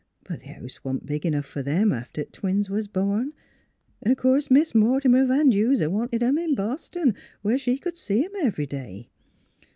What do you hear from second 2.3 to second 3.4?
twins was born.